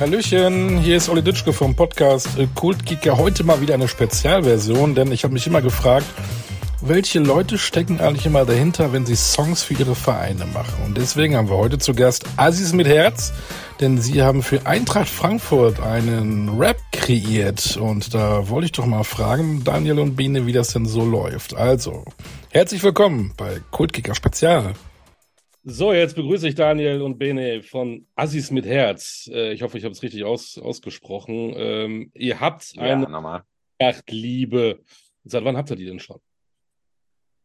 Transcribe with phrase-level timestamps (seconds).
[0.00, 3.18] Hallöchen, hier ist Olli Ditschke vom Podcast Kultkicker.
[3.18, 6.06] Heute mal wieder eine Spezialversion, denn ich habe mich immer gefragt,
[6.80, 10.82] welche Leute stecken eigentlich immer dahinter, wenn sie Songs für ihre Vereine machen.
[10.86, 13.34] Und deswegen haben wir heute zu Gast Asis mit Herz,
[13.80, 17.76] denn sie haben für Eintracht Frankfurt einen Rap kreiert.
[17.76, 21.54] Und da wollte ich doch mal fragen, Daniel und Biene, wie das denn so läuft.
[21.54, 22.06] Also,
[22.48, 24.72] herzlich willkommen bei Kultkicker Spezial.
[25.62, 29.28] So, jetzt begrüße ich Daniel und Bene von Assis mit Herz.
[29.30, 31.52] Äh, ich hoffe, ich habe es richtig aus, ausgesprochen.
[31.54, 33.42] Ähm, ihr habt eine normal.
[34.08, 34.80] Liebe.
[35.24, 36.18] Seit wann habt ihr die denn schon?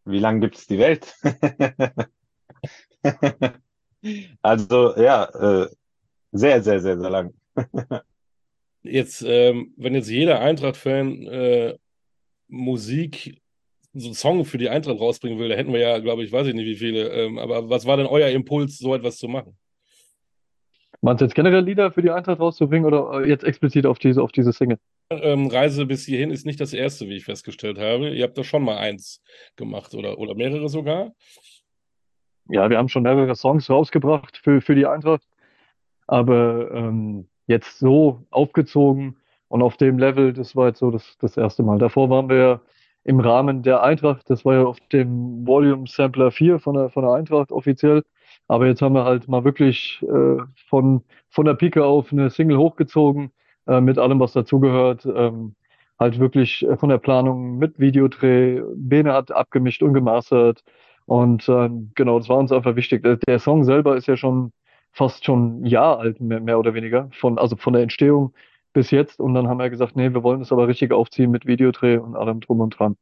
[0.06, 1.14] Wie lange gibt es die Welt?
[4.42, 5.26] also, ja,
[5.64, 5.70] äh,
[6.32, 7.34] sehr, sehr, sehr, sehr lang.
[8.82, 11.78] jetzt, ähm, wenn jetzt jeder Eintracht-Fan äh,
[12.48, 13.42] Musik
[13.96, 16.48] so einen Song für die Eintracht rausbringen will, da hätten wir ja, glaube ich, weiß
[16.48, 17.10] ich nicht wie viele.
[17.10, 19.58] Ähm, aber was war denn euer Impuls, so etwas zu machen?
[21.02, 24.22] Meinst du jetzt generell Lieder für die Eintracht rauszubringen oder äh, jetzt explizit auf diese,
[24.22, 24.78] auf diese Single?
[25.10, 28.10] Ähm, Reise bis hierhin ist nicht das erste, wie ich festgestellt habe.
[28.10, 29.22] Ihr habt da schon mal eins
[29.56, 31.14] gemacht oder, oder mehrere sogar.
[32.50, 35.24] Ja, wir haben schon mehrere Songs rausgebracht für, für die Eintracht.
[36.08, 41.38] Aber ähm, jetzt so aufgezogen und auf dem Level, das war jetzt so das, das
[41.38, 41.78] erste Mal.
[41.78, 42.62] Davor waren wir
[43.06, 44.30] im Rahmen der Eintracht.
[44.30, 48.04] Das war ja auf dem Volume Sampler 4 von der, von der Eintracht offiziell.
[48.48, 52.58] Aber jetzt haben wir halt mal wirklich äh, von, von der Pike auf eine Single
[52.58, 53.32] hochgezogen,
[53.68, 55.06] äh, mit allem, was dazugehört.
[55.06, 55.56] Ähm,
[56.00, 58.62] halt wirklich äh, von der Planung mit Videodreh.
[58.76, 60.64] Bene hat abgemischt und gemastert.
[61.06, 63.04] Und ähm, genau, das war uns einfach wichtig.
[63.04, 64.52] Der, der Song selber ist ja schon
[64.92, 67.10] fast schon ein Jahr alt, mehr, mehr oder weniger.
[67.14, 68.34] Von, also von der Entstehung
[68.76, 69.20] bis jetzt.
[69.20, 72.16] Und dann haben wir gesagt, nee, wir wollen es aber richtig aufziehen mit Videodreh und
[72.16, 72.98] allem drum und dran.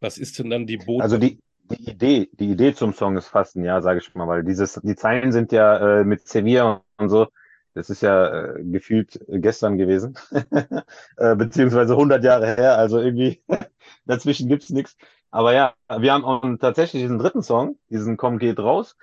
[0.00, 1.02] Was ist denn dann die Botschaft?
[1.02, 1.38] Also die,
[1.70, 4.80] die Idee, die Idee zum Song ist fast ein Jahr, sage ich mal, weil dieses,
[4.82, 7.28] die Zeilen sind ja äh, mit Sevilla und so,
[7.74, 10.16] das ist ja äh, gefühlt gestern gewesen,
[11.16, 13.42] äh, beziehungsweise 100 Jahre her, also irgendwie
[14.06, 14.96] dazwischen gibt's nichts.
[15.30, 18.96] Aber ja, wir haben auch tatsächlich diesen dritten Song, diesen Komm geht raus,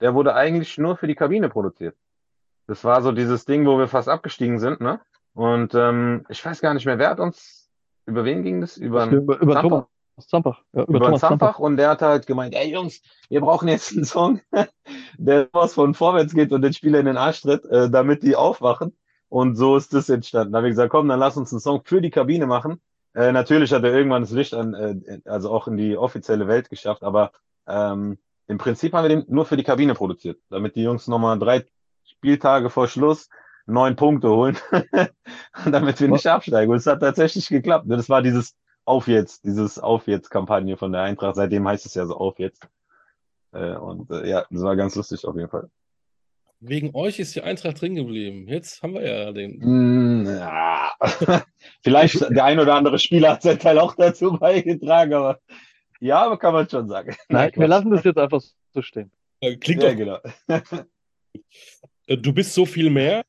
[0.00, 1.96] der wurde eigentlich nur für die Kabine produziert.
[2.68, 5.00] Das war so dieses Ding, wo wir fast abgestiegen sind, ne?
[5.32, 7.70] Und ähm, ich weiß gar nicht mehr, wer hat uns,
[8.06, 8.76] über wen ging das?
[8.76, 9.86] Über, über, über Thomas
[10.26, 10.62] Zampach.
[10.72, 11.58] Ja, über, über Thomas Zampach.
[11.58, 14.40] Und der hat halt gemeint, ey Jungs, wir brauchen jetzt einen Song,
[15.18, 18.36] der was von vorwärts geht und den Spieler in den Arsch tritt, äh, damit die
[18.36, 18.96] aufwachen.
[19.30, 20.52] Und so ist das entstanden.
[20.52, 22.80] Da habe ich gesagt, komm, dann lass uns einen Song für die Kabine machen.
[23.14, 26.68] Äh, natürlich hat er irgendwann das Licht an, äh, also auch in die offizielle Welt
[26.68, 27.32] geschafft, aber
[27.66, 31.38] ähm, im Prinzip haben wir den nur für die Kabine produziert, damit die Jungs nochmal
[31.38, 31.64] drei
[32.18, 33.28] Spieltage vor Schluss
[33.66, 34.56] neun Punkte holen,
[35.70, 36.70] damit wir nicht absteigen.
[36.70, 37.86] Und es hat tatsächlich geklappt.
[37.88, 41.36] Das war dieses Auf jetzt, dieses Auf jetzt Kampagne von der Eintracht.
[41.36, 42.66] Seitdem heißt es ja so Auf jetzt.
[43.52, 45.70] Äh, und äh, ja, das war ganz lustig auf jeden Fall.
[46.60, 48.48] Wegen euch ist die Eintracht drin geblieben.
[48.48, 49.58] Jetzt haben wir ja den.
[49.60, 50.92] Mm, ja.
[51.84, 55.38] Vielleicht der ein oder andere Spieler hat sein Teil auch dazu beigetragen, aber
[56.00, 57.14] ja, aber kann man schon sagen.
[57.28, 58.40] Nein, wir lassen das jetzt einfach
[58.72, 59.12] so stehen.
[59.40, 59.96] Klingt ja, doch.
[59.96, 60.18] genau.
[62.08, 63.24] Äh, du bist so viel mehr,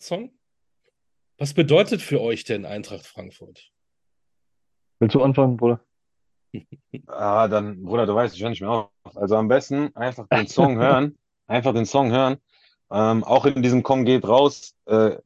[0.00, 0.30] Song.
[1.38, 3.70] Was bedeutet für euch denn Eintracht Frankfurt?
[4.98, 5.80] Willst du anfangen, Bruder?
[7.06, 8.90] ah, dann, Bruder, du weißt, ich höre nicht mehr auf.
[9.16, 12.38] Also am besten einfach den Song hören, einfach den Song hören.
[12.90, 15.16] Ähm, auch in diesem Komm geht raus, äh,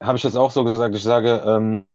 [0.00, 0.94] habe ich das auch so gesagt.
[0.94, 1.86] Ich sage, ähm,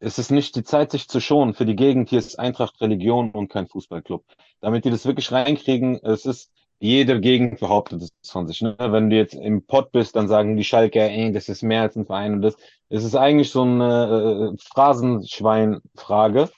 [0.00, 1.54] es ist nicht die Zeit, sich zu schonen.
[1.54, 4.24] Für die Gegend hier ist Eintracht Religion und kein Fußballclub.
[4.60, 8.62] Damit die das wirklich reinkriegen, es ist jede Gegend behauptet es von sich.
[8.62, 8.76] Ne?
[8.78, 11.96] Wenn du jetzt im Pott bist, dann sagen die Schalker, ey, das ist mehr als
[11.96, 12.56] ein Verein und das.
[12.88, 16.50] Es ist eigentlich so eine äh, Phrasenschwein-Frage,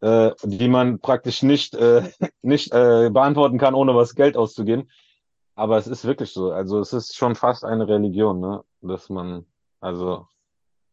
[0.00, 2.02] äh, die man praktisch nicht, äh,
[2.42, 4.90] nicht äh, beantworten kann, ohne was Geld auszugeben.
[5.54, 6.52] Aber es ist wirklich so.
[6.52, 8.64] Also es ist schon fast eine Religion, ne?
[8.80, 9.44] dass man
[9.80, 10.26] also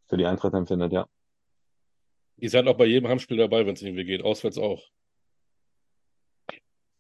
[0.07, 1.07] für die Eintracht empfindet, ja.
[2.38, 4.84] Ihr seid auch bei jedem Heimspiel dabei, wenn es irgendwie geht, auswärts auch.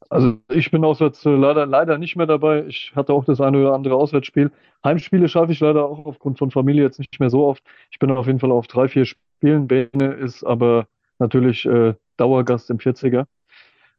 [0.09, 2.65] Also ich bin auswärts äh, leider, leider nicht mehr dabei.
[2.67, 4.51] Ich hatte auch das eine oder andere Auswärtsspiel.
[4.83, 7.63] Heimspiele schaffe ich leider auch aufgrund von Familie jetzt nicht mehr so oft.
[7.91, 9.67] Ich bin auf jeden Fall auf drei, vier Spielen.
[9.67, 10.87] Bene ist aber
[11.17, 13.25] natürlich äh, Dauergast im 40er.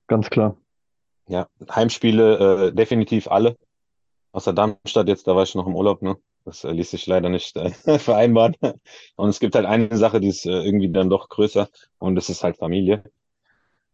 [0.06, 0.56] Ganz klar.
[1.28, 3.56] Ja, Heimspiele äh, definitiv alle.
[4.32, 6.16] Außer Darmstadt jetzt, da war ich noch im Urlaub, ne?
[6.44, 8.54] Das äh, ließ sich leider nicht äh, vereinbaren.
[9.16, 11.68] Und es gibt halt eine Sache, die ist äh, irgendwie dann doch größer
[11.98, 13.02] und das ist halt Familie.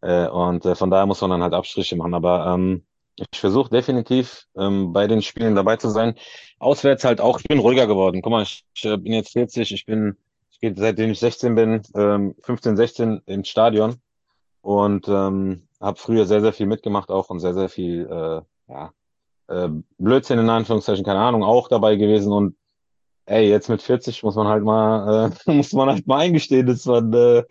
[0.03, 2.13] Äh, und äh, von daher muss man dann halt Abstriche machen.
[2.13, 2.83] Aber ähm,
[3.15, 6.15] ich versuche definitiv ähm, bei den Spielen dabei zu sein.
[6.59, 8.21] Auswärts halt auch, ich bin ruhiger geworden.
[8.21, 10.17] Guck mal, ich, ich äh, bin jetzt 40, ich bin,
[10.51, 13.95] ich gehe seitdem ich 16 bin, ähm, 15, 16 ins Stadion
[14.61, 18.41] und ähm, habe früher sehr, sehr viel mitgemacht auch und sehr, sehr viel, äh,
[18.71, 18.91] ja,
[19.47, 22.55] äh, Blödsinn in Anführungszeichen, keine Ahnung, auch dabei gewesen und
[23.25, 26.85] ey, jetzt mit 40 muss man halt mal, äh, muss man halt mal eingestehen, dass
[26.85, 27.43] man, äh,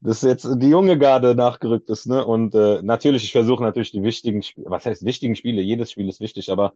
[0.00, 2.24] dass jetzt die junge Garde nachgerückt ist, ne?
[2.24, 5.60] Und äh, natürlich, ich versuche natürlich die wichtigen, Spiele, was heißt wichtigen Spiele?
[5.60, 6.74] Jedes Spiel ist wichtig, aber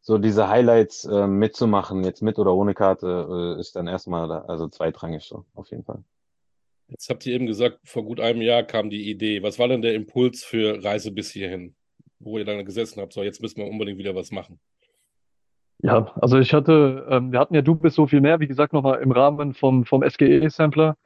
[0.00, 4.38] so diese Highlights äh, mitzumachen, jetzt mit oder ohne Karte, äh, ist dann erstmal, da,
[4.42, 6.02] also zweitrangig so, auf jeden Fall.
[6.88, 9.42] Jetzt habt ihr eben gesagt, vor gut einem Jahr kam die Idee.
[9.42, 11.74] Was war denn der Impuls für Reise bis hierhin?
[12.20, 14.60] Wo ihr dann gesessen habt, so jetzt müssen wir unbedingt wieder was machen.
[15.82, 18.72] Ja, also ich hatte, ähm, wir hatten ja Du bist so viel mehr, wie gesagt,
[18.72, 20.96] nochmal im Rahmen vom, vom SGE-Sampler,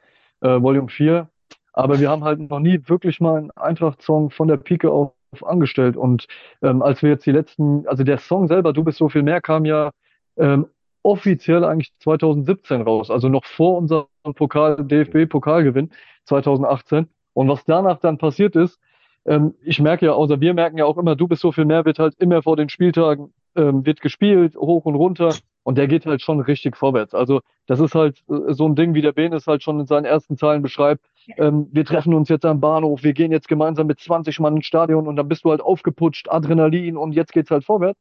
[0.41, 1.27] äh, Volume 4.
[1.73, 5.13] Aber wir haben halt noch nie wirklich mal einen Eintracht-Song von der Pike auf
[5.43, 5.95] angestellt.
[5.95, 6.27] Und
[6.61, 9.41] ähm, als wir jetzt die letzten, also der Song selber, Du bist so viel mehr,
[9.41, 9.91] kam ja
[10.37, 10.67] ähm,
[11.03, 15.91] offiziell eigentlich 2017 raus, also noch vor unserem Pokal, DFB-Pokalgewinn
[16.25, 17.07] 2018.
[17.33, 18.79] Und was danach dann passiert ist,
[19.25, 21.85] ähm, ich merke ja, außer wir merken ja auch immer, du bist so viel mehr,
[21.85, 25.33] wird halt immer vor den Spieltagen, ähm, wird gespielt, hoch und runter.
[25.63, 27.13] Und der geht halt schon richtig vorwärts.
[27.13, 29.85] Also das ist halt äh, so ein Ding, wie der Ben es halt schon in
[29.85, 31.05] seinen ersten Zeilen beschreibt.
[31.37, 34.65] Ähm, wir treffen uns jetzt am Bahnhof, wir gehen jetzt gemeinsam mit 20 Mann ins
[34.65, 37.99] Stadion und dann bist du halt aufgeputscht, Adrenalin und jetzt geht's halt vorwärts.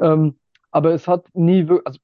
[0.00, 0.36] Ähm,
[0.70, 2.00] aber es hat nie wirklich, also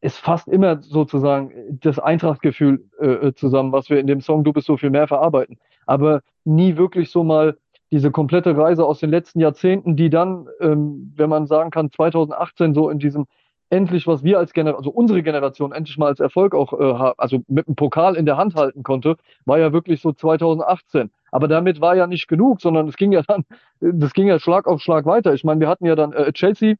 [0.00, 4.66] es fasst immer sozusagen das Eintrachtgefühl äh, zusammen, was wir in dem Song Du bist
[4.66, 5.58] so viel mehr verarbeiten.
[5.86, 7.58] Aber nie wirklich so mal
[7.90, 12.74] diese komplette Reise aus den letzten Jahrzehnten, die dann, ähm, wenn man sagen kann, 2018
[12.74, 13.26] so in diesem
[13.70, 17.42] endlich, was wir als Generation, also unsere Generation endlich mal als Erfolg auch, äh, also
[17.48, 21.10] mit einem Pokal in der Hand halten konnte, war ja wirklich so 2018.
[21.32, 23.44] Aber damit war ja nicht genug, sondern es ging ja dann,
[23.80, 25.34] das ging ja Schlag auf Schlag weiter.
[25.34, 26.76] Ich meine, wir hatten ja dann äh, Chelsea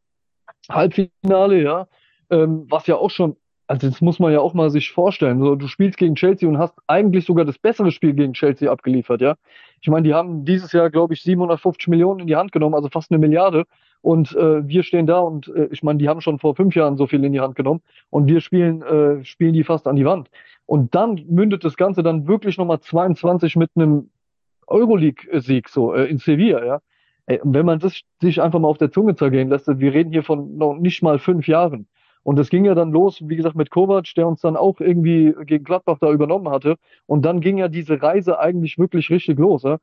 [0.71, 1.87] Halbfinale, ja,
[2.31, 3.37] ähm, was ja auch schon
[3.69, 5.41] also das muss man ja auch mal sich vorstellen.
[5.41, 9.21] So, du spielst gegen Chelsea und hast eigentlich sogar das bessere Spiel gegen Chelsea abgeliefert,
[9.21, 9.35] ja.
[9.81, 12.88] Ich meine, die haben dieses Jahr, glaube ich, 750 Millionen in die Hand genommen, also
[12.88, 13.65] fast eine Milliarde.
[14.06, 16.97] Und äh, wir stehen da und äh, ich meine, die haben schon vor fünf Jahren
[16.97, 20.05] so viel in die Hand genommen und wir spielen, äh, spielen die fast an die
[20.05, 20.31] Wand.
[20.64, 24.11] Und dann mündet das Ganze dann wirklich nochmal 22 mit einem
[24.69, 26.81] Euroleague-Sieg so äh, in Sevilla, ja.
[27.43, 30.56] Wenn man das sich einfach mal auf der Zunge zergehen lässt, wir reden hier von
[30.56, 31.88] noch nicht mal fünf Jahren.
[32.23, 35.35] Und es ging ja dann los, wie gesagt, mit Kovac, der uns dann auch irgendwie
[35.47, 36.76] gegen Gladbach da übernommen hatte.
[37.06, 39.64] Und dann ging ja diese Reise eigentlich wirklich richtig los.
[39.64, 39.79] Ja?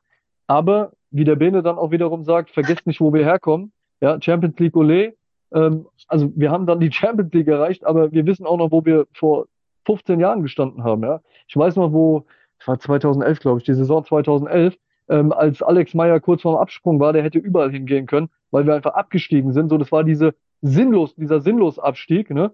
[0.46, 3.70] Aber, wie der Bene dann auch wiederum sagt, vergesst nicht, wo wir herkommen.
[4.04, 5.14] Ja, Champions League Olé.
[5.50, 8.84] Ähm, also wir haben dann die Champions League erreicht, aber wir wissen auch noch, wo
[8.84, 9.46] wir vor
[9.86, 11.02] 15 Jahren gestanden haben.
[11.02, 11.22] Ja?
[11.48, 12.26] Ich weiß noch, wo,
[12.58, 14.76] es war 2011, glaube ich, die Saison 2011,
[15.08, 18.74] ähm, als Alex Meyer kurz vorm Absprung war, der hätte überall hingehen können, weil wir
[18.74, 19.70] einfach abgestiegen sind.
[19.70, 22.52] So, das war diese sinnlos, dieser sinnlos Abstieg, ne?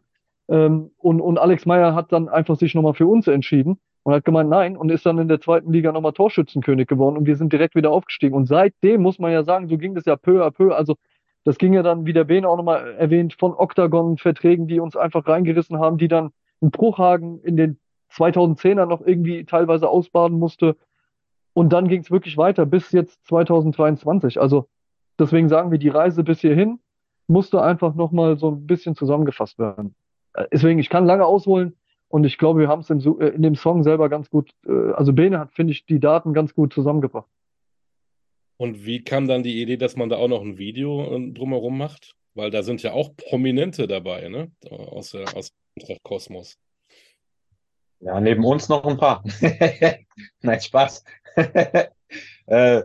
[0.48, 4.24] Ähm, und, und Alex Meyer hat dann einfach sich nochmal für uns entschieden und hat
[4.24, 7.52] gemeint, nein, und ist dann in der zweiten Liga nochmal Torschützenkönig geworden und wir sind
[7.52, 8.34] direkt wieder aufgestiegen.
[8.34, 10.74] Und seitdem muss man ja sagen, so ging das ja peu à peu.
[10.74, 10.96] Also
[11.44, 15.26] das ging ja dann, wie der Ben auch nochmal erwähnt, von Octagon-Verträgen, die uns einfach
[15.26, 17.78] reingerissen haben, die dann ein Bruchhagen in den
[18.12, 20.76] 2010er noch irgendwie teilweise ausbaden musste.
[21.52, 24.40] Und dann ging es wirklich weiter bis jetzt 2023.
[24.40, 24.68] Also
[25.18, 26.80] deswegen sagen wir, die Reise bis hierhin
[27.26, 29.94] musste einfach nochmal so ein bisschen zusammengefasst werden.
[30.34, 31.76] Äh, deswegen, ich kann lange ausholen
[32.08, 35.12] und ich glaube, wir haben es äh, in dem Song selber ganz gut, äh, also
[35.12, 37.28] Bene hat, finde ich, die Daten ganz gut zusammengebracht.
[38.60, 42.14] Und wie kam dann die Idee, dass man da auch noch ein Video drumherum macht?
[42.34, 44.52] Weil da sind ja auch Prominente dabei, ne?
[44.68, 45.54] Aus der, aus
[46.02, 46.58] Kosmos.
[48.00, 49.24] Ja, neben uns noch ein paar.
[50.42, 51.04] Nein, Spaß.
[52.48, 52.82] äh,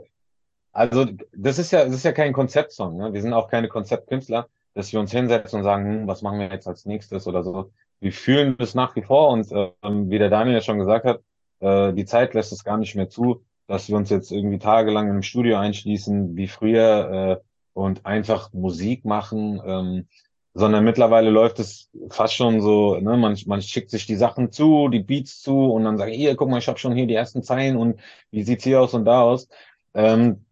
[0.72, 2.96] also, das ist ja, das ist ja kein Konzeptsong.
[2.96, 3.12] Ne?
[3.12, 6.50] Wir sind auch keine Konzeptkünstler, dass wir uns hinsetzen und sagen, hm, was machen wir
[6.50, 7.74] jetzt als nächstes oder so.
[8.00, 11.22] Wir fühlen das nach wie vor und ähm, wie der Daniel ja schon gesagt hat,
[11.60, 15.10] äh, die Zeit lässt es gar nicht mehr zu, dass wir uns jetzt irgendwie tagelang
[15.10, 20.08] im Studio einschließen, wie früher, äh, und einfach Musik machen, ähm,
[20.54, 24.88] sondern mittlerweile läuft es fast schon so, ne, man, man schickt sich die Sachen zu,
[24.88, 27.44] die Beats zu und dann sagt, hier, guck mal, ich habe schon hier die ersten
[27.44, 28.00] Zeilen und
[28.32, 29.50] wie sieht's hier aus und da aus.
[29.94, 30.46] Ähm,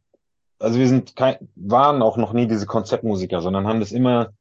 [0.59, 4.33] also wir sind kein, waren auch noch nie diese Konzeptmusiker, sondern haben das immer,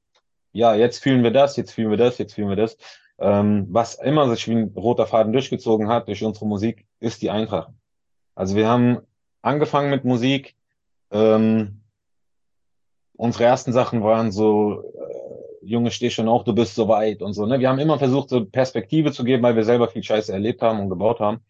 [0.52, 2.76] ja, jetzt fühlen wir das, jetzt fühlen wir das, jetzt fühlen wir das.
[3.18, 7.30] Ähm, was immer sich wie ein roter Faden durchgezogen hat durch unsere Musik, ist die
[7.30, 7.72] Eintracht.
[8.34, 8.98] Also wir haben
[9.42, 10.54] angefangen mit Musik.
[11.10, 11.82] Ähm,
[13.16, 17.34] unsere ersten Sachen waren so, äh, Junge, steh schon auf, du bist so weit und
[17.34, 17.46] so.
[17.46, 17.60] Ne?
[17.60, 20.80] Wir haben immer versucht, so Perspektive zu geben, weil wir selber viel Scheiße erlebt haben
[20.80, 21.40] und gebaut haben.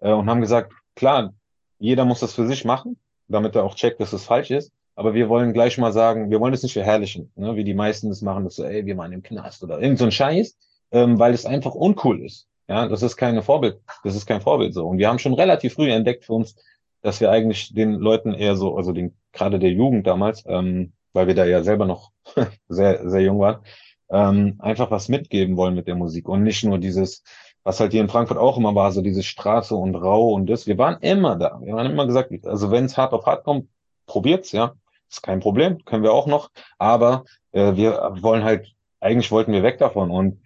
[0.00, 1.34] Äh, und haben gesagt, klar,
[1.78, 4.72] jeder muss das für sich machen damit er auch checkt, dass es falsch ist.
[4.94, 7.54] Aber wir wollen gleich mal sagen, wir wollen es nicht verherrlichen, ne?
[7.54, 10.06] wie die meisten das machen, dass so, ey, wir waren im Knast oder irgend so
[10.06, 10.56] ein Scheiß,
[10.90, 12.47] ähm, weil es einfach uncool ist.
[12.68, 14.86] Ja, das ist keine Vorbild, das ist kein Vorbild so.
[14.86, 16.54] Und wir haben schon relativ früh entdeckt für uns,
[17.00, 21.26] dass wir eigentlich den Leuten eher so, also den, gerade der Jugend damals, ähm, weil
[21.26, 22.12] wir da ja selber noch
[22.68, 23.62] sehr, sehr jung waren,
[24.10, 27.22] ähm, einfach was mitgeben wollen mit der Musik und nicht nur dieses,
[27.62, 30.66] was halt hier in Frankfurt auch immer war, so diese Straße und Rau und das.
[30.66, 31.60] Wir waren immer da.
[31.62, 33.68] Wir haben immer gesagt, also wenn es hart auf hart kommt,
[34.06, 34.74] probiert's, ja.
[35.10, 36.50] Ist kein Problem, können wir auch noch.
[36.78, 40.10] Aber äh, wir wollen halt, eigentlich wollten wir weg davon.
[40.10, 40.40] Und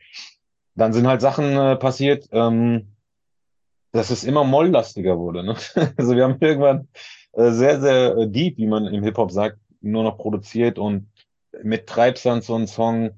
[0.74, 2.88] dann sind halt Sachen äh, passiert, ähm,
[3.92, 5.44] dass es immer molllastiger wurde.
[5.44, 5.56] Ne?
[5.96, 6.88] Also wir haben irgendwann
[7.32, 11.08] äh, sehr, sehr äh, deep, wie man im Hip-Hop sagt, nur noch produziert und
[11.62, 13.10] mit Treibsand so ein Song,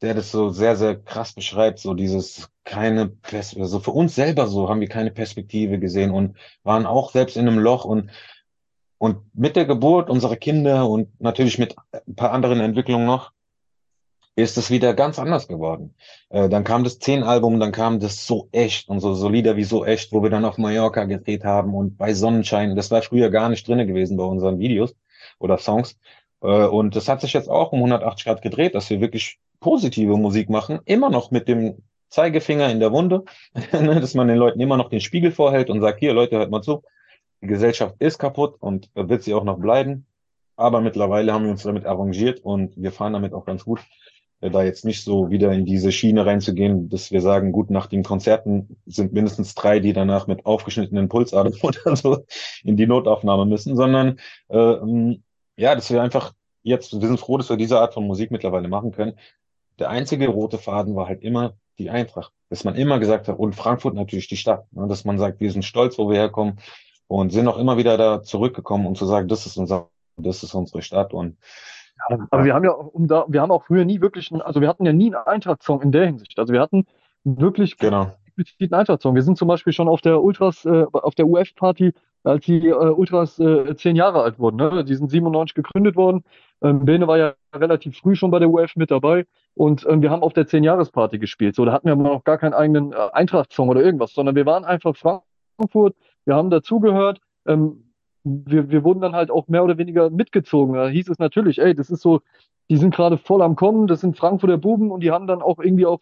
[0.00, 4.46] der das so sehr, sehr krass beschreibt, so dieses keine, Pers also für uns selber
[4.46, 8.10] so haben wir keine Perspektive gesehen und waren auch selbst in einem Loch und
[8.98, 13.32] und mit der Geburt unserer Kinder und natürlich mit ein paar anderen Entwicklungen noch,
[14.36, 15.94] ist es wieder ganz anders geworden.
[16.28, 19.64] Äh, dann kam das Zehn-Album, dann kam das so echt und so, so Lieder wie
[19.64, 22.76] so echt, wo wir dann auf Mallorca gedreht haben und bei Sonnenschein.
[22.76, 24.94] Das war früher gar nicht drinne gewesen bei unseren Videos
[25.38, 25.98] oder Songs.
[26.42, 30.16] Äh, und das hat sich jetzt auch um 180 Grad gedreht, dass wir wirklich positive
[30.18, 33.24] Musik machen, immer noch mit dem Zeigefinger in der Wunde,
[33.72, 36.50] ne, dass man den Leuten immer noch den Spiegel vorhält und sagt, hier Leute, hört
[36.50, 36.82] mal zu,
[37.40, 40.06] die Gesellschaft ist kaputt und wird sie auch noch bleiben.
[40.56, 43.80] Aber mittlerweile haben wir uns damit arrangiert und wir fahren damit auch ganz gut.
[44.40, 47.86] Äh, da jetzt nicht so wieder in diese Schiene reinzugehen, dass wir sagen, gut, nach
[47.86, 52.24] den Konzerten sind mindestens drei, die danach mit aufgeschnittenen Pulsadern oder so
[52.62, 55.18] in die Notaufnahme müssen, sondern äh,
[55.56, 58.68] ja, dass wir einfach jetzt, wir sind froh, dass wir diese Art von Musik mittlerweile
[58.68, 59.14] machen können.
[59.78, 63.54] Der einzige rote Faden war halt immer die Eintracht, dass man immer gesagt hat, und
[63.54, 66.58] Frankfurt natürlich die Stadt, ne, dass man sagt, wir sind stolz, wo wir herkommen
[67.06, 70.54] und sind auch immer wieder da zurückgekommen, um zu sagen, das ist unser, das ist
[70.54, 71.36] unsere Stadt und
[72.10, 74.60] ja, aber wir haben ja, um da, wir haben auch früher nie wirklich, einen, also
[74.60, 76.38] wir hatten ja nie einen Eintracht-Song in der Hinsicht.
[76.38, 76.86] Also wir hatten
[77.24, 78.12] wirklich genau.
[78.60, 79.14] einen Eintracht-Song.
[79.14, 82.72] Wir sind zum Beispiel schon auf der Ultras, äh, auf der UF-Party, als die äh,
[82.72, 84.56] Ultras äh, zehn Jahre alt wurden.
[84.56, 84.84] Ne?
[84.84, 86.24] Die sind 97 gegründet worden.
[86.62, 90.10] Ähm, Bene war ja relativ früh schon bei der UF mit dabei und ähm, wir
[90.10, 91.54] haben auf der zehn-Jahres-Party gespielt.
[91.54, 94.46] So, da hatten wir aber noch gar keinen eigenen äh, Eintracht-Song oder irgendwas, sondern wir
[94.46, 97.20] waren einfach Frankfurt, wir haben dazugehört.
[97.46, 97.85] Ähm,
[98.26, 100.74] wir, wir wurden dann halt auch mehr oder weniger mitgezogen.
[100.74, 102.20] Da hieß es natürlich, ey, das ist so,
[102.68, 105.58] die sind gerade voll am Kommen, das sind Frankfurter Buben und die haben dann auch
[105.58, 106.00] irgendwie auf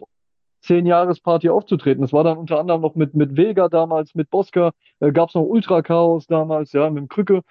[0.63, 2.01] zehn Jahresparty aufzutreten.
[2.01, 5.35] Das war dann unter anderem noch mit, mit Vega damals, mit Bosca, äh, gab es
[5.35, 7.43] noch Ultra Chaos damals, ja, mit dem Krücke.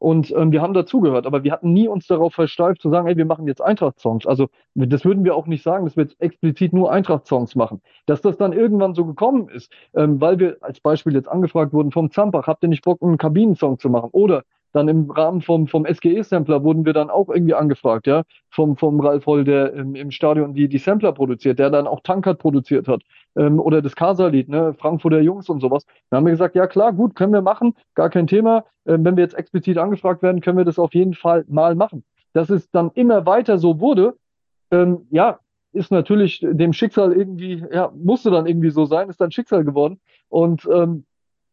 [0.00, 3.18] Und ähm, wir haben dazugehört, aber wir hatten nie uns darauf versteift zu sagen, ey,
[3.18, 4.26] wir machen jetzt Eintracht-Songs.
[4.26, 7.82] Also das würden wir auch nicht sagen, dass wir jetzt explizit nur Eintracht-Songs machen.
[8.06, 11.92] Dass das dann irgendwann so gekommen ist, ähm, weil wir als Beispiel jetzt angefragt wurden
[11.92, 14.08] vom Zampach, habt ihr nicht Bock, einen Kabinensong zu machen?
[14.12, 18.76] Oder dann im Rahmen vom, vom SGE-Sampler wurden wir dann auch irgendwie angefragt, ja, vom,
[18.76, 22.38] vom Ralf Holl, der im, im Stadion die, die Sampler produziert, der dann auch Tankert
[22.38, 23.02] produziert hat,
[23.36, 25.84] ähm, oder das Casa-Lied, ne, Frankfurter Jungs und sowas.
[26.10, 28.64] Dann haben wir gesagt, ja klar, gut, können wir machen, gar kein Thema.
[28.86, 32.04] Ähm, wenn wir jetzt explizit angefragt werden, können wir das auf jeden Fall mal machen.
[32.32, 34.14] Dass es dann immer weiter so wurde,
[34.70, 35.40] ähm, ja,
[35.72, 40.00] ist natürlich dem Schicksal irgendwie, ja, musste dann irgendwie so sein, ist dann Schicksal geworden.
[40.28, 41.04] Und ähm,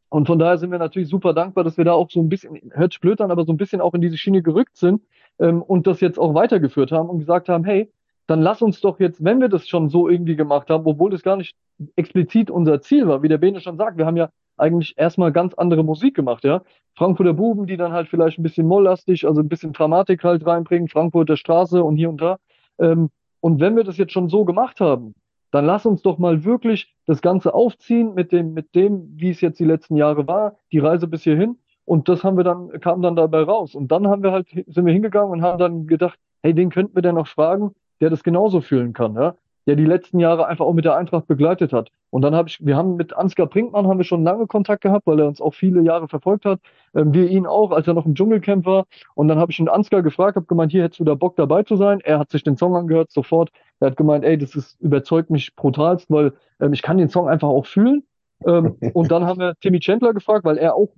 [0.10, 2.72] und von daher sind wir natürlich super dankbar, dass wir da auch so ein bisschen,
[2.72, 5.02] hört an, aber so ein bisschen auch in diese Schiene gerückt sind
[5.40, 7.92] ähm, und das jetzt auch weitergeführt haben und gesagt haben, hey,
[8.28, 11.24] dann lass uns doch jetzt, wenn wir das schon so irgendwie gemacht haben, obwohl das
[11.24, 11.56] gar nicht
[11.96, 15.54] explizit unser Ziel war, wie der Bene schon sagt, wir haben ja eigentlich erstmal ganz
[15.54, 16.62] andere Musik gemacht, ja.
[16.96, 20.88] Frankfurter Buben, die dann halt vielleicht ein bisschen molllastig, also ein bisschen Dramatik halt reinbringen,
[20.88, 22.38] Frankfurter Straße und hier und da.
[22.80, 23.10] Ähm,
[23.40, 25.14] und wenn wir das jetzt schon so gemacht haben,
[25.51, 29.42] dann lass uns doch mal wirklich das Ganze aufziehen mit dem, mit dem, wie es
[29.42, 31.58] jetzt die letzten Jahre war, die Reise bis hierhin.
[31.86, 33.74] Und das haben wir dann, kam dann dabei raus.
[33.74, 36.96] Und dann haben wir halt, sind wir hingegangen und haben dann gedacht, hey, wen könnten
[36.96, 39.36] wir denn noch fragen, der das genauso fühlen kann, ja?
[39.68, 41.92] Der die letzten Jahre einfach auch mit der Eintracht begleitet hat.
[42.10, 45.06] Und dann habe ich, wir haben mit Ansgar Brinkmann haben wir schon lange Kontakt gehabt,
[45.06, 46.62] weil er uns auch viele Jahre verfolgt hat.
[46.96, 48.86] Ähm, wir ihn auch, als er noch im Dschungelcamp war.
[49.14, 51.64] Und dann habe ich ihn Ansgar gefragt, habe gemeint, hier hättest du da Bock dabei
[51.64, 52.00] zu sein.
[52.00, 53.50] Er hat sich den Song angehört, sofort.
[53.82, 56.32] Er hat gemeint, ey, das ist, überzeugt mich brutalst, weil
[56.62, 58.04] ähm, ich kann den Song einfach auch fühlen.
[58.46, 60.90] Ähm, und dann haben wir Timmy Chandler gefragt, weil er auch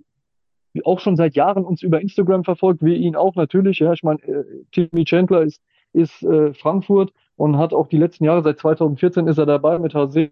[0.85, 3.79] auch schon seit Jahren uns über Instagram verfolgt, wir ihn auch natürlich.
[3.79, 8.25] Ja, ich meine, äh, Timmy Chandler ist, ist äh, Frankfurt und hat auch die letzten
[8.25, 10.31] Jahre, seit 2014 ist er dabei mit HC.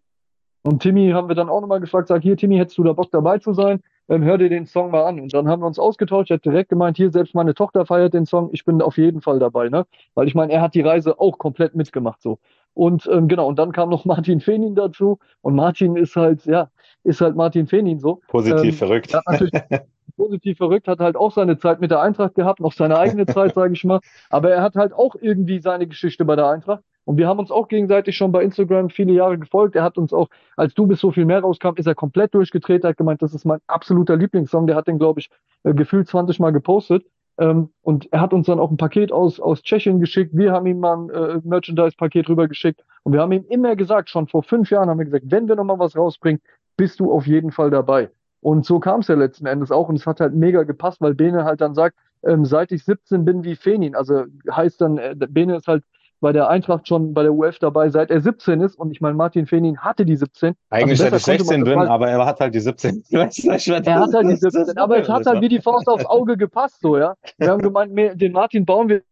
[0.64, 3.10] Und Timmy haben wir dann auch nochmal gefragt, sag hier, Timmy, hättest du da Bock
[3.12, 3.82] dabei zu sein?
[4.10, 5.22] Ähm, hör dir den Song mal an.
[5.22, 6.32] Und dann haben wir uns ausgetauscht.
[6.32, 8.50] Er hat direkt gemeint, hier, selbst meine Tochter feiert den Song.
[8.52, 9.86] Ich bin auf jeden Fall dabei, ne?
[10.16, 12.40] Weil ich meine, er hat die Reise auch komplett mitgemacht, so.
[12.74, 15.18] Und ähm, genau, und dann kam noch Martin Fenin dazu.
[15.40, 16.70] Und Martin ist halt, ja,
[17.06, 18.20] ist halt Martin Fenin so.
[18.28, 19.14] Positiv ähm, verrückt.
[19.14, 19.54] Hat natürlich
[20.18, 23.54] positiv verrückt, hat halt auch seine Zeit mit der Eintracht gehabt, noch seine eigene Zeit,
[23.56, 24.02] sage ich mal.
[24.30, 26.84] Aber er hat halt auch irgendwie seine Geschichte bei der Eintracht.
[27.08, 29.78] Und wir haben uns auch gegenseitig schon bei Instagram viele Jahre gefolgt.
[29.78, 32.84] Er hat uns auch, als du bis so viel mehr rauskam, ist er komplett durchgedreht.
[32.84, 34.68] Er hat gemeint, das ist mein absoluter Lieblingssong.
[34.68, 35.30] Der hat den, glaube ich,
[35.64, 37.06] äh, gefühlt 20 Mal gepostet.
[37.38, 40.36] Ähm, und er hat uns dann auch ein Paket aus, aus Tschechien geschickt.
[40.36, 42.84] Wir haben ihm mal ein äh, Merchandise-Paket rübergeschickt.
[43.04, 45.56] Und wir haben ihm immer gesagt, schon vor fünf Jahren haben wir gesagt, wenn wir
[45.56, 46.42] nochmal was rausbringen,
[46.76, 48.10] bist du auf jeden Fall dabei.
[48.42, 49.88] Und so kam es ja letzten Endes auch.
[49.88, 53.24] Und es hat halt mega gepasst, weil Bene halt dann sagt, ähm, seit ich 17
[53.24, 53.96] bin wie Fenin.
[53.96, 55.86] Also heißt dann, äh, Bene ist halt
[56.20, 58.76] bei der Eintracht schon bei der UF dabei, seit er 17 ist.
[58.76, 60.56] Und ich meine, Martin Fenin hatte die 17.
[60.70, 63.04] Eigentlich also seit ich 16 bin, mal, aber er hat halt die 17.
[63.12, 66.82] er hat halt die 17, aber es hat halt wie die Faust aufs Auge gepasst,
[66.82, 67.16] so, ja.
[67.38, 69.04] Wir haben gemeint, den Martin bauen wir.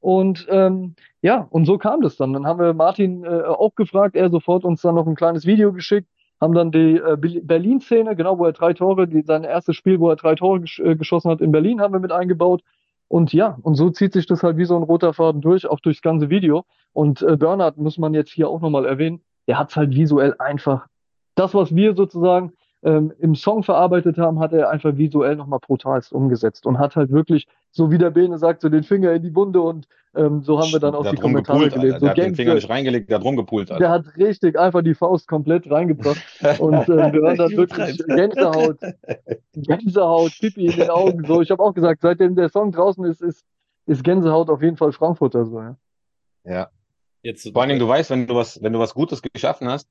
[0.00, 2.32] Und ähm, ja, und so kam das dann.
[2.32, 5.72] Dann haben wir Martin äh, auch gefragt, er sofort uns dann noch ein kleines Video
[5.72, 6.08] geschickt,
[6.40, 10.10] haben dann die äh, Berlin-Szene, genau, wo er drei Tore, die, sein erstes Spiel, wo
[10.10, 12.62] er drei Tore gesch äh, geschossen hat in Berlin, haben wir mit eingebaut.
[13.08, 15.80] Und ja, und so zieht sich das halt wie so ein roter Faden durch, auch
[15.80, 16.64] durchs ganze Video.
[16.92, 20.34] Und äh, Bernhard muss man jetzt hier auch nochmal erwähnen, der hat es halt visuell
[20.38, 20.86] einfach.
[21.34, 22.52] Das, was wir sozusagen
[22.86, 27.10] ähm, im Song verarbeitet haben, hat er einfach visuell nochmal brutalst umgesetzt und hat halt
[27.10, 30.60] wirklich, so wie der Bene sagt, so den Finger in die Wunde und ähm, so
[30.60, 31.98] haben wir dann auch der die Kommentare gepult, gelesen.
[31.98, 33.72] So der hat den Finger nicht reingelegt, der hat rumgepult.
[33.72, 33.80] Alter.
[33.80, 36.22] Der hat richtig einfach die Faust komplett reingebracht
[36.60, 38.78] und äh, wir hören dann wirklich Gänsehaut,
[39.54, 41.24] Gänsehaut, Pipi in den Augen.
[41.26, 43.44] So, ich habe auch gesagt, seitdem der Song draußen ist, ist,
[43.86, 45.58] ist Gänsehaut auf jeden Fall Frankfurter so.
[45.58, 45.76] Ja.
[46.44, 46.68] ja.
[47.22, 49.88] Jetzt, Vor allen Dingen, du weißt, wenn du was, wenn du was Gutes geschaffen hast,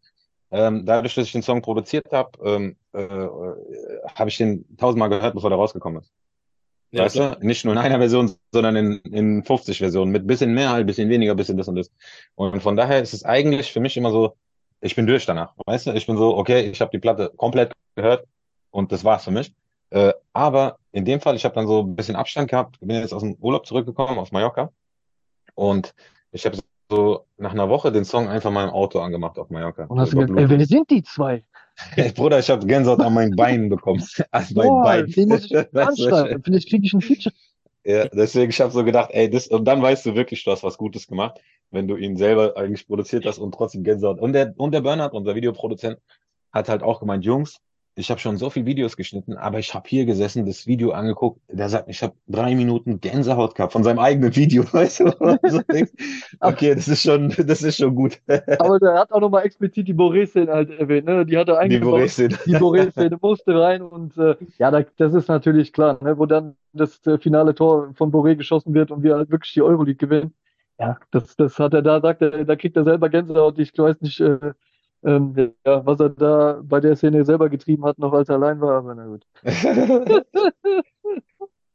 [0.55, 3.57] ähm, dadurch, dass ich den Song produziert habe, ähm, äh, äh,
[4.15, 6.13] habe ich den tausendmal gehört, bevor der rausgekommen ist.
[6.91, 7.35] Ja, weißt klar.
[7.35, 7.45] du?
[7.45, 11.09] Nicht nur in einer Version, sondern in, in 50 Versionen mit bisschen mehr, halt, bisschen
[11.09, 11.91] weniger, bisschen das und das.
[12.35, 14.37] Und von daher ist es eigentlich für mich immer so,
[14.79, 15.53] ich bin durch danach.
[15.65, 15.91] Weißt du?
[15.91, 18.25] Ich bin so, okay, ich habe die Platte komplett gehört
[18.71, 19.53] und das war's für mich.
[19.89, 23.13] Äh, aber in dem Fall, ich habe dann so ein bisschen Abstand gehabt, bin jetzt
[23.13, 24.71] aus dem Urlaub zurückgekommen, aus Mallorca.
[25.53, 25.93] Und
[26.31, 26.57] ich habe
[26.89, 29.85] so nach einer Woche den Song einfach mal im Auto angemacht auf Mallorca.
[29.85, 31.43] Und hast du gesagt, ey, wer sind die zwei?
[32.15, 34.01] Bruder, ich habe Gänsehaut an meinen Beinen bekommen.
[34.31, 35.11] An meinen Beinen.
[35.11, 36.41] Den muss ich anschreiben.
[36.43, 37.35] Vielleicht kriege ich ein Feature.
[37.83, 40.63] Ja, deswegen, ich habe so gedacht, ey, das, und dann weißt du wirklich, du hast
[40.63, 41.39] was Gutes gemacht,
[41.69, 44.19] wenn du ihn selber eigentlich produziert hast und trotzdem Gänsehaut.
[44.19, 45.99] Und der, und der Bernhard, unser Videoproduzent,
[46.51, 47.59] hat halt auch gemeint, Jungs,
[47.97, 51.39] ich habe schon so viele Videos geschnitten, aber ich habe hier gesessen, das Video angeguckt.
[51.49, 54.63] Der sagt, ich habe drei Minuten Gänsehaut gehabt von seinem eigenen Video.
[54.71, 55.11] Weißt du,
[55.47, 55.93] so denkst,
[56.41, 58.19] okay, das ist schon, das ist schon gut.
[58.59, 61.07] aber der hat auch nochmal explizit die Boré-Szene halt erwähnt.
[61.07, 61.25] Ne?
[61.25, 61.99] Die hat er eingebaut.
[61.99, 62.37] Die Boré-Szene.
[62.45, 66.17] Die Boré-Szene musste rein und äh, ja, das ist natürlich klar, ne?
[66.17, 69.61] wo dann das äh, finale Tor von Boré geschossen wird und wir halt wirklich die
[69.61, 70.33] Euroleague gewinnen.
[70.77, 73.57] Ja, das, das hat er da, sagt er, da kriegt er selber Gänsehaut.
[73.57, 74.51] Ich weiß nicht, äh,
[75.05, 78.59] ähm, ja, was er da bei der Szene selber getrieben hat, noch als er allein
[78.59, 79.25] war, aber na gut.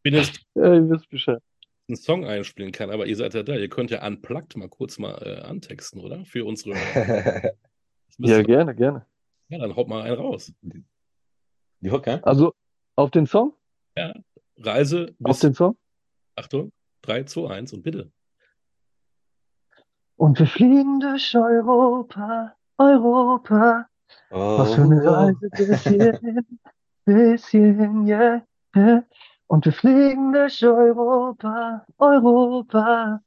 [0.02, 1.40] Bin jetzt ja, ihr wisst Bescheid.
[1.88, 3.54] einen Song einspielen kann, aber ihr seid ja da.
[3.54, 6.24] Ihr könnt ja unplugged mal kurz mal äh, antexten, oder?
[6.24, 6.74] Für unsere.
[8.18, 9.06] ja, gerne, gerne.
[9.48, 10.52] Ja, dann haut mal einen raus.
[11.80, 12.20] Die Hook, ja?
[12.22, 12.52] Also
[12.96, 13.54] auf den Song?
[13.96, 14.14] Ja.
[14.56, 15.30] Reise bis.
[15.30, 15.76] Auf den Song?
[16.34, 18.10] Achtung, 3, 2, 1 und bitte.
[20.16, 23.86] Und wir fliegen durch Europa Europa.
[24.30, 24.58] Oh.
[24.58, 26.46] Was für eine Reise bis hierhin,
[27.04, 28.42] bis hierhin, yeah,
[28.74, 29.04] yeah.
[29.48, 33.20] Und wir fliegen durch Europa, Europa.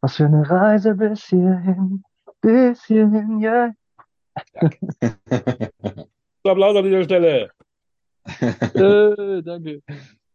[0.00, 2.02] Was für eine Reise bis hierhin,
[2.40, 3.72] bis hierhin, yeah.
[6.44, 7.50] Applaus an dieser Stelle.
[8.40, 9.82] äh, danke.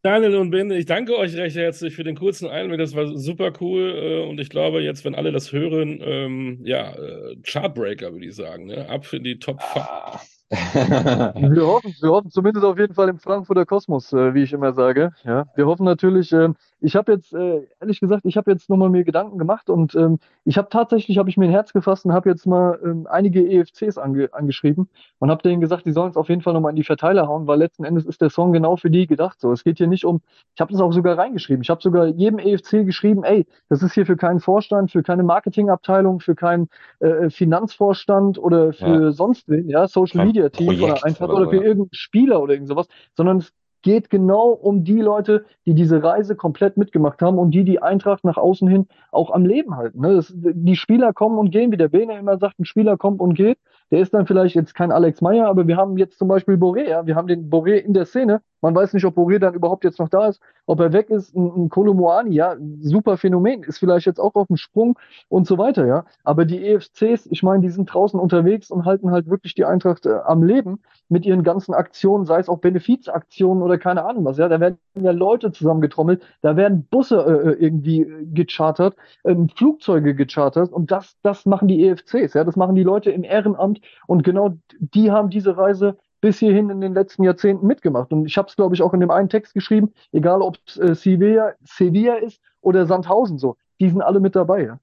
[0.04, 2.78] Daniel und Ben, ich danke euch recht herzlich für den kurzen Einblick.
[2.78, 3.96] Das war super cool.
[3.96, 8.36] Äh, und ich glaube, jetzt, wenn alle das hören, ähm, ja, äh, Chartbreaker, würde ich
[8.36, 8.66] sagen.
[8.66, 8.90] Ne?
[8.90, 9.86] Ab in die Top 5.
[9.86, 10.22] Ah.
[10.54, 14.74] Wir hoffen, wir hoffen zumindest auf jeden Fall im Frankfurter Kosmos, äh, wie ich immer
[14.74, 15.12] sage.
[15.24, 18.90] Ja, wir hoffen natürlich, äh, ich habe jetzt, äh, ehrlich gesagt, ich habe jetzt nochmal
[18.90, 22.14] mir Gedanken gemacht und ähm, ich habe tatsächlich, habe ich mir ein Herz gefasst und
[22.14, 24.90] habe jetzt mal ähm, einige EFCs ange angeschrieben
[25.20, 27.48] und habe denen gesagt, die sollen es auf jeden Fall nochmal in die Verteiler hauen,
[27.48, 29.40] weil letzten Endes ist der Song genau für die gedacht.
[29.40, 30.22] So, es geht hier nicht um,
[30.54, 31.62] ich habe das auch sogar reingeschrieben.
[31.62, 35.24] Ich habe sogar jedem EFC geschrieben, ey, das ist hier für keinen Vorstand, für keine
[35.24, 36.68] Marketingabteilung, für keinen
[37.00, 39.12] äh, Finanzvorstand oder für ja.
[39.12, 42.68] sonst wen, ja, Social Media Team oder einfach oder, oder für irgendeinen Spieler oder irgend
[42.68, 43.54] sowas, sondern es
[43.84, 48.24] geht genau um die Leute, die diese Reise komplett mitgemacht haben und die die Eintracht
[48.24, 50.02] nach außen hin auch am Leben halten.
[50.02, 50.16] Ne?
[50.16, 53.36] Das, die Spieler kommen und gehen, wie der Bene immer sagt, ein Spieler kommt und
[53.36, 53.60] geht.
[53.92, 56.90] Der ist dann vielleicht jetzt kein Alex Meyer, aber wir haben jetzt zum Beispiel Boré,
[56.90, 57.06] ja?
[57.06, 58.42] wir haben den Boré in der Szene.
[58.64, 61.36] Man weiß nicht, ob Boré dann überhaupt jetzt noch da ist, ob er weg ist.
[61.36, 64.98] Ein, ein Kolomoani, ja, super Phänomen, ist vielleicht jetzt auch auf dem Sprung
[65.28, 66.06] und so weiter, ja.
[66.24, 70.06] Aber die EFCs, ich meine, die sind draußen unterwegs und halten halt wirklich die Eintracht
[70.06, 74.38] äh, am Leben mit ihren ganzen Aktionen, sei es auch Benefizaktionen oder keine Ahnung was,
[74.38, 74.48] ja.
[74.48, 78.96] Da werden ja Leute zusammengetrommelt, da werden Busse äh, äh irgendwie äh, gechartert,
[79.26, 82.46] ähm, Flugzeuge gechartert und das, das machen die EFCs, ja.
[82.46, 86.80] Das machen die Leute im Ehrenamt und genau die haben diese Reise bis hierhin in
[86.80, 88.14] den letzten Jahrzehnten mitgemacht.
[88.14, 90.78] Und ich habe es, glaube ich, auch in dem einen Text geschrieben, egal ob es
[90.78, 93.58] äh, Sevilla, Sevilla ist oder Sandhausen so.
[93.82, 94.64] Die sind alle mit dabei.
[94.64, 94.80] Ja.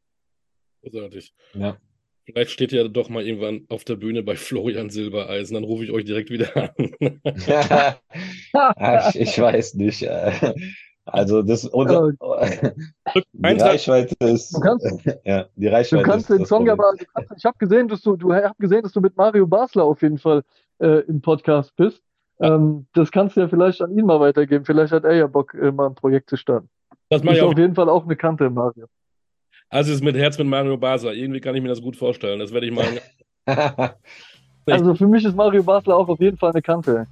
[0.83, 1.33] Großartig.
[1.55, 1.79] Ja.
[2.27, 5.91] Vielleicht steht ihr doch mal irgendwann auf der Bühne bei Florian Silbereisen, dann rufe ich
[5.93, 6.71] euch direkt wieder an.
[9.15, 10.03] Ich, ich weiß nicht.
[10.03, 10.33] äh,
[11.07, 14.87] Also das unser, die Reichweite ist Du kannst-
[15.25, 18.03] ja, die Du Reichweite kannst ist den Song aber, du kannst, ich habe gesehen, dass
[18.03, 20.43] du, du hab gesehen, dass du mit Mario Basler auf jeden Fall
[20.81, 22.03] äh, im Podcast bist.
[22.41, 24.65] Ähm, das kannst du ja vielleicht an ihn mal weitergeben.
[24.65, 26.69] Vielleicht hat er ja Bock, äh, mal ein Projekt zu starten.
[27.11, 28.87] Das mache Ist auf jeden Fall auch eine Kante, Mario.
[29.69, 31.13] Also es ist mit Herz mit Mario Basa.
[31.13, 32.39] Irgendwie kann ich mir das gut vorstellen.
[32.41, 32.87] Das werde ich mal.
[34.67, 37.07] Also für mich ist Mario Basler auch auf jeden Fall eine Kante.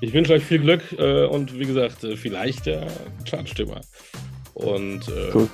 [0.00, 2.86] Ich wünsche euch viel Glück äh, und wie gesagt, äh, vielleicht der
[3.24, 3.80] Chartstimmer.
[4.54, 5.48] Und äh, Cool.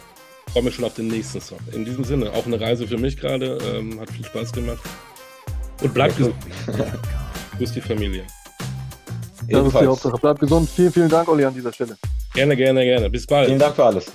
[0.52, 1.58] freue mich schon auf den nächsten Song.
[1.72, 3.58] In diesem Sinne, auch eine Reise für mich gerade.
[3.74, 4.80] Ähm, hat viel Spaß gemacht.
[5.82, 6.34] Und bleibt gesund.
[7.58, 8.24] Grüß die Familie.
[9.48, 9.86] Das ist die.
[9.86, 10.18] Hauptsache.
[10.20, 10.68] Bleib gesund.
[10.68, 11.96] Vielen, vielen Dank, Olli, an dieser Stelle.
[12.34, 13.08] Gerne, gerne, gerne.
[13.08, 13.46] Bis bald.
[13.46, 14.06] Vielen Dank für alles.